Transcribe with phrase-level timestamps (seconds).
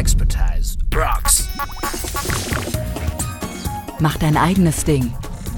[0.00, 1.46] Expertise rocks.
[3.98, 5.12] Mach dein eigenes Ding.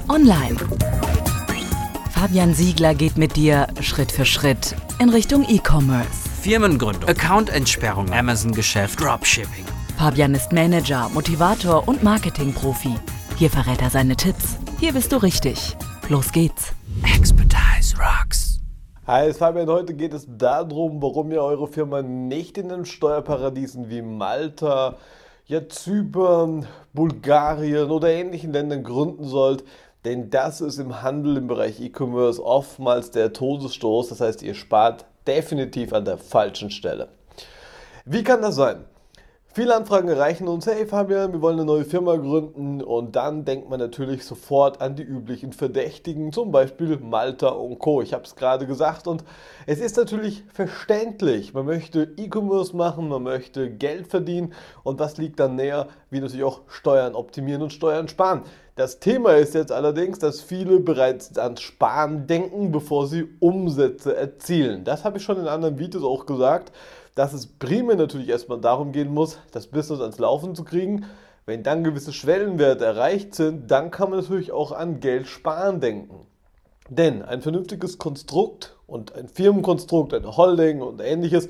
[0.09, 0.57] Online.
[2.11, 6.27] Fabian Siegler geht mit dir Schritt für Schritt in Richtung E-Commerce.
[6.41, 9.63] Firmengründung, Accountentsperrung, Amazon-Geschäft, Dropshipping.
[9.97, 12.95] Fabian ist Manager, Motivator und Marketingprofi.
[13.37, 14.57] Hier verrät er seine Tipps.
[14.77, 15.77] Hier bist du richtig.
[16.09, 16.73] Los geht's.
[17.15, 17.42] Expertise.
[19.05, 19.67] Hi, es Fabian.
[19.67, 24.95] Heute geht es darum, warum ihr eure Firma nicht in den Steuerparadiesen wie Malta,
[25.45, 29.65] ja, Zypern, Bulgarien oder ähnlichen Ländern gründen sollt.
[30.05, 34.07] Denn das ist im Handel im Bereich E-Commerce oftmals der Todesstoß.
[34.07, 37.09] Das heißt, ihr spart definitiv an der falschen Stelle.
[38.05, 38.85] Wie kann das sein?
[39.55, 43.69] Viele Anfragen erreichen uns, hey Fabian, wir wollen eine neue Firma gründen und dann denkt
[43.69, 48.01] man natürlich sofort an die üblichen Verdächtigen, zum Beispiel Malta und Co.
[48.01, 49.23] Ich habe es gerade gesagt und
[49.67, 51.53] es ist natürlich verständlich.
[51.53, 56.45] Man möchte E-Commerce machen, man möchte Geld verdienen und was liegt dann näher, wie natürlich
[56.45, 58.41] auch Steuern optimieren und Steuern sparen.
[58.75, 64.83] Das Thema ist jetzt allerdings, dass viele bereits ans Sparen denken, bevor sie Umsätze erzielen.
[64.83, 66.71] Das habe ich schon in anderen Videos auch gesagt
[67.15, 71.05] dass es primär natürlich erstmal darum gehen muss, das Business ans Laufen zu kriegen.
[71.45, 76.25] Wenn dann gewisse Schwellenwerte erreicht sind, dann kann man natürlich auch an Geld sparen denken.
[76.89, 81.49] Denn ein vernünftiges Konstrukt und ein Firmenkonstrukt, eine Holding und ähnliches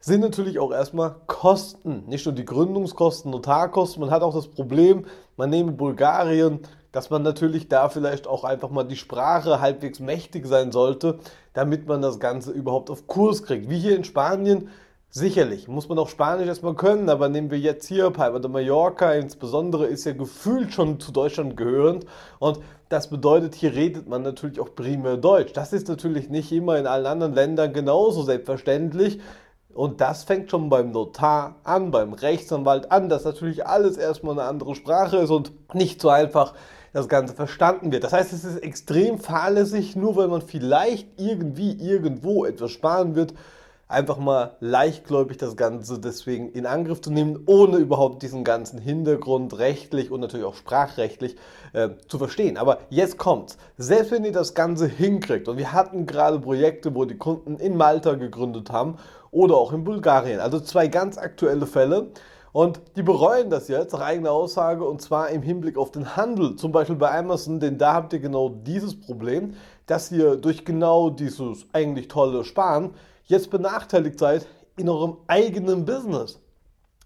[0.00, 2.04] sind natürlich auch erstmal Kosten.
[2.06, 6.60] Nicht nur die Gründungskosten, Notarkosten, man hat auch das Problem, man nehme Bulgarien,
[6.92, 11.18] dass man natürlich da vielleicht auch einfach mal die Sprache halbwegs mächtig sein sollte,
[11.52, 13.68] damit man das Ganze überhaupt auf Kurs kriegt.
[13.68, 14.68] Wie hier in Spanien
[15.10, 19.14] Sicherlich, muss man auch Spanisch erstmal können, aber nehmen wir jetzt hier Palma de Mallorca
[19.14, 22.04] insbesondere, ist ja gefühlt schon zu Deutschland gehörend
[22.38, 22.58] und
[22.90, 25.54] das bedeutet, hier redet man natürlich auch primär Deutsch.
[25.54, 29.18] Das ist natürlich nicht immer in allen anderen Ländern genauso selbstverständlich
[29.72, 34.46] und das fängt schon beim Notar an, beim Rechtsanwalt an, dass natürlich alles erstmal eine
[34.46, 36.52] andere Sprache ist und nicht so einfach
[36.92, 38.04] das Ganze verstanden wird.
[38.04, 43.32] Das heißt, es ist extrem fahrlässig, nur weil man vielleicht irgendwie irgendwo etwas sparen wird,
[43.88, 49.58] einfach mal leichtgläubig das Ganze deswegen in Angriff zu nehmen, ohne überhaupt diesen ganzen Hintergrund
[49.58, 51.36] rechtlich und natürlich auch sprachrechtlich
[51.72, 52.58] äh, zu verstehen.
[52.58, 53.56] Aber jetzt kommt's.
[53.78, 57.76] Selbst wenn ihr das Ganze hinkriegt, und wir hatten gerade Projekte, wo die Kunden in
[57.76, 58.96] Malta gegründet haben
[59.30, 62.08] oder auch in Bulgarien, also zwei ganz aktuelle Fälle.
[62.52, 66.56] Und die bereuen das jetzt nach eigener Aussage und zwar im Hinblick auf den Handel,
[66.56, 69.54] zum Beispiel bei Amazon, denn da habt ihr genau dieses Problem,
[69.86, 72.90] dass ihr durch genau dieses eigentlich tolle Sparen
[73.28, 74.46] jetzt benachteiligt seid
[74.76, 76.40] in eurem eigenen Business.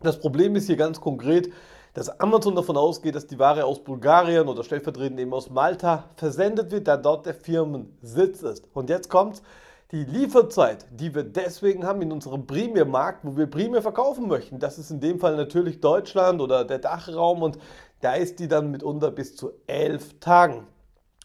[0.01, 1.53] Das Problem ist hier ganz konkret,
[1.95, 6.71] dass Amazon davon ausgeht, dass die Ware aus Bulgarien oder stellvertretend eben aus Malta versendet
[6.71, 8.67] wird, da dort der Firmensitz ist.
[8.73, 9.43] Und jetzt kommt
[9.91, 14.59] die Lieferzeit, die wir deswegen haben in unserem Primärmarkt, wo wir primär verkaufen möchten.
[14.59, 17.59] Das ist in dem Fall natürlich Deutschland oder der Dachraum und
[18.01, 20.67] da ist die dann mitunter bis zu elf Tagen.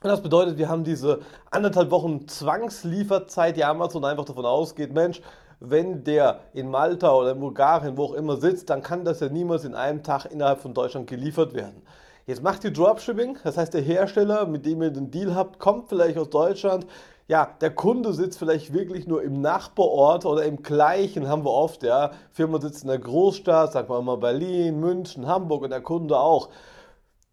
[0.04, 5.22] Und das bedeutet, wir haben diese anderthalb Wochen Zwangslieferzeit, die Amazon einfach davon ausgeht, Mensch,
[5.60, 9.30] wenn der in Malta oder in Bulgarien, wo auch immer sitzt, dann kann das ja
[9.30, 11.82] niemals in einem Tag innerhalb von Deutschland geliefert werden.
[12.28, 15.90] Jetzt macht ihr Dropshipping, das heißt der Hersteller, mit dem ihr den Deal habt, kommt
[15.90, 16.86] vielleicht aus Deutschland.
[17.28, 21.82] Ja, der Kunde sitzt vielleicht wirklich nur im Nachbarort oder im gleichen, haben wir oft,
[21.84, 22.12] ja.
[22.32, 26.50] Firma sitzt in der Großstadt, sagen wir mal Berlin, München, Hamburg und der Kunde auch.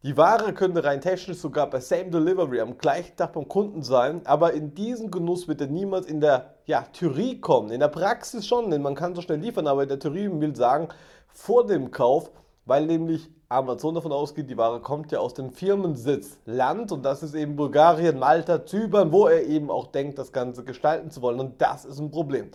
[0.05, 4.21] Die Ware könnte rein technisch sogar bei Same Delivery am gleichen Tag beim Kunden sein,
[4.27, 7.71] aber in diesen Genuss wird er niemals in der ja, Theorie kommen.
[7.71, 10.55] In der Praxis schon, denn man kann so schnell liefern, aber in der Theorie will
[10.55, 10.89] sagen,
[11.29, 12.31] vor dem Kauf,
[12.67, 17.23] weil nämlich Amazon davon ausgeht, die Ware kommt ja aus dem Firmensitz Land und das
[17.23, 21.41] ist eben Bulgarien, Malta, Zypern, wo er eben auch denkt, das Ganze gestalten zu wollen
[21.41, 22.51] und das ist ein Problem.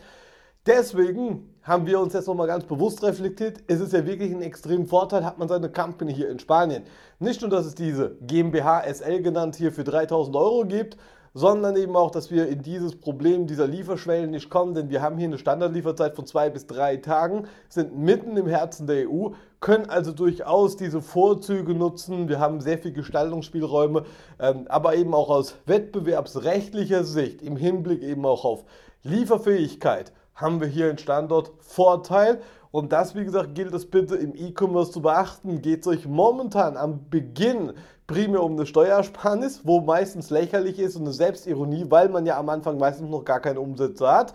[0.70, 3.58] Deswegen haben wir uns jetzt nochmal ganz bewusst reflektiert.
[3.66, 6.84] Es ist ja wirklich ein extremen Vorteil, hat man seine Company hier in Spanien.
[7.18, 10.96] Nicht nur, dass es diese GmbH SL genannt hier für 3000 Euro gibt,
[11.34, 15.18] sondern eben auch, dass wir in dieses Problem dieser Lieferschwellen nicht kommen, denn wir haben
[15.18, 19.30] hier eine Standardlieferzeit von zwei bis drei Tagen, sind mitten im Herzen der EU,
[19.62, 22.30] können also durchaus diese Vorzüge nutzen.
[22.30, 24.04] Wir haben sehr viel Gestaltungsspielräume,
[24.40, 28.66] ähm, aber eben auch aus wettbewerbsrechtlicher Sicht im Hinblick eben auch auf
[29.02, 32.42] Lieferfähigkeit haben wir hier einen Standortvorteil.
[32.72, 35.62] Und das, wie gesagt, gilt es bitte im E-Commerce zu beachten.
[35.62, 37.74] Geht es euch momentan am Beginn
[38.08, 42.50] primär um eine Steuersparnis, wo meistens lächerlich ist und eine Selbstironie, weil man ja am
[42.50, 44.34] Anfang meistens noch gar keine Umsätze hat?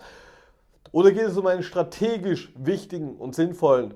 [0.91, 3.93] Oder geht es um einen strategisch wichtigen und sinnvollen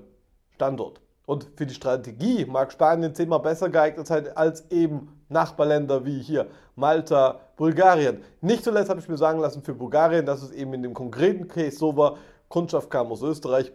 [0.54, 1.00] Standort?
[1.30, 6.48] Und für die Strategie mag Spanien zehnmal besser geeignet sein als eben Nachbarländer wie hier
[6.74, 8.20] Malta, Bulgarien.
[8.40, 11.46] Nicht zuletzt habe ich mir sagen lassen für Bulgarien, dass es eben in dem konkreten
[11.46, 12.16] Case so war,
[12.48, 13.70] Kundschaft kam aus Österreich,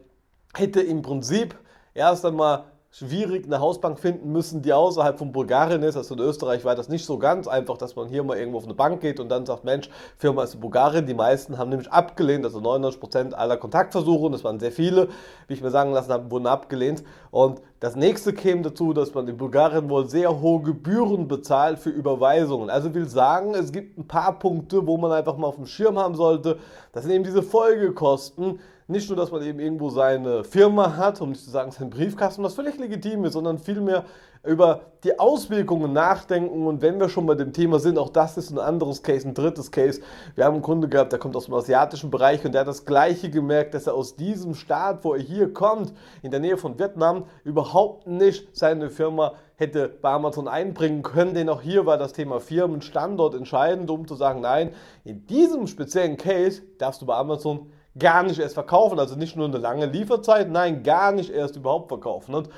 [0.54, 1.56] hätte im Prinzip
[1.94, 2.66] erst einmal
[2.98, 5.98] schwierig eine Hausbank finden müssen, die außerhalb von Bulgarien ist.
[5.98, 8.64] Also in Österreich war das nicht so ganz einfach, dass man hier mal irgendwo auf
[8.64, 11.06] eine Bank geht und dann sagt, Mensch, Firma ist in Bulgarien.
[11.06, 15.10] Die meisten haben nämlich abgelehnt, also 99% aller Kontaktversuche, und das waren sehr viele,
[15.50, 17.04] wie ich mir sagen lassen habe, wurden abgelehnt.
[17.32, 21.90] Und das nächste käme dazu, dass man in Bulgarien wohl sehr hohe Gebühren bezahlt für
[21.90, 22.70] Überweisungen.
[22.70, 26.00] Also will sagen, es gibt ein paar Punkte, wo man einfach mal auf dem Schirm
[26.00, 26.60] haben sollte.
[26.94, 31.30] Das sind eben diese Folgekosten, nicht nur, dass man eben irgendwo seine Firma hat, um
[31.30, 34.06] nicht zu sagen seinen Briefkasten, was völlig legitim ist, sondern vielmehr
[34.44, 36.68] über die Auswirkungen nachdenken.
[36.68, 39.34] Und wenn wir schon bei dem Thema sind, auch das ist ein anderes Case, ein
[39.34, 40.02] drittes Case.
[40.36, 42.86] Wir haben einen Kunde gehabt, der kommt aus dem asiatischen Bereich und der hat das
[42.86, 46.78] Gleiche gemerkt, dass er aus diesem Staat, wo er hier kommt, in der Nähe von
[46.78, 52.14] Vietnam, überhaupt nicht seine Firma hätte bei Amazon einbringen können, denn auch hier war das
[52.14, 54.72] Thema Firmenstandort entscheidend, um zu sagen, nein,
[55.06, 59.00] in diesem speziellen Case darfst du bei Amazon gar nicht erst verkaufen.
[59.00, 62.36] Also nicht nur eine lange Lieferzeit, nein, gar nicht erst überhaupt verkaufen.
[62.36, 62.50] Und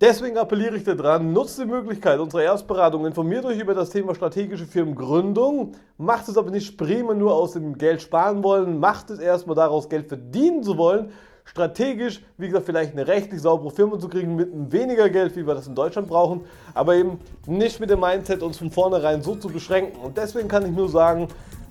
[0.00, 4.66] deswegen appelliere ich daran, nutzt die Möglichkeit unserer Erstberatung, informiert euch über das Thema strategische
[4.66, 9.56] Firmengründung, macht es aber nicht prima nur aus dem Geld sparen wollen, macht es erstmal
[9.56, 11.10] daraus Geld verdienen zu wollen,
[11.44, 15.54] strategisch, wie gesagt, vielleicht eine rechtlich saubere Firma zu kriegen mit weniger Geld, wie wir
[15.54, 19.48] das in Deutschland brauchen, aber eben nicht mit dem Mindset, uns von vornherein so zu
[19.48, 20.00] beschränken.
[20.00, 21.28] Und deswegen kann ich nur sagen,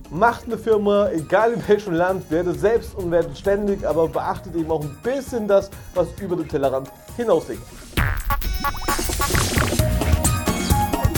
[0.09, 4.71] Macht eine Firma, egal in welchem Land, werdet selbst und werdet ständig, aber beachtet eben
[4.71, 7.61] auch ein bisschen das, was über den Tellerrand hinausliegt.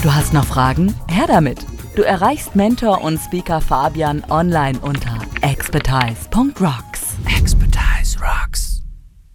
[0.01, 0.95] Du hast noch Fragen?
[1.07, 1.65] Her damit!
[1.95, 6.94] Du erreichst Mentor und Speaker Fabian online unter expertise.rock.